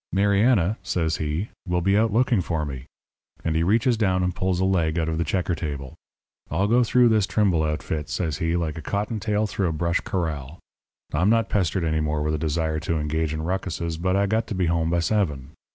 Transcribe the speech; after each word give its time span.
'Mariana,' 0.11 0.77
says 0.81 1.17
he, 1.17 1.49
'will 1.67 1.81
be 1.81 1.95
out 1.95 2.11
looking 2.11 2.41
for 2.41 2.65
me.' 2.65 2.87
And 3.45 3.55
he 3.55 3.61
reaches 3.61 3.97
down 3.97 4.23
and 4.23 4.33
pulls 4.33 4.59
a 4.59 4.65
leg 4.65 4.97
out 4.97 5.07
of 5.07 5.19
the 5.19 5.23
checker 5.23 5.53
table. 5.53 5.93
'I'll 6.49 6.65
go 6.69 6.83
through 6.83 7.09
this 7.09 7.27
Trimble 7.27 7.61
outfit,' 7.61 8.09
says 8.09 8.39
he, 8.39 8.55
'like 8.55 8.79
a 8.79 8.81
cottontail 8.81 9.45
through 9.45 9.67
a 9.67 9.71
brush 9.73 9.99
corral. 9.99 10.57
I'm 11.13 11.29
not 11.29 11.49
pestered 11.49 11.83
any 11.83 11.99
more 11.99 12.23
with 12.23 12.33
a 12.33 12.39
desire 12.39 12.79
to 12.79 12.97
engage 12.97 13.31
in 13.31 13.43
rucuses, 13.43 13.97
but 13.97 14.15
I 14.15 14.25
got 14.25 14.47
to 14.47 14.55
be 14.55 14.65
home 14.65 14.89
by 14.89 15.01
seven. 15.01 15.51